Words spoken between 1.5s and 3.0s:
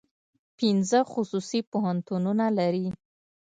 پوهنتونونه لري.